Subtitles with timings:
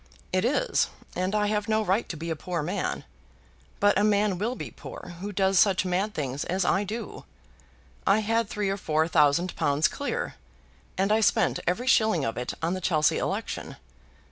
[0.33, 3.03] "It is, and I have no right to be a poor man.
[3.79, 7.23] But a man will be poor who does such mad things as I do.
[8.07, 10.33] I had three or four thousand pounds clear,
[10.97, 13.75] and I spent every shilling of it on the Chelsea election.